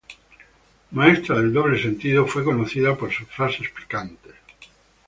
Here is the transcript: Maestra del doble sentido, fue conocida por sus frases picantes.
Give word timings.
Maestra 0.93 1.35
del 1.35 1.53
doble 1.53 1.79
sentido, 1.79 2.25
fue 2.25 2.43
conocida 2.43 2.95
por 2.95 3.11
sus 3.13 3.27
frases 3.27 3.69
picantes. 3.69 4.33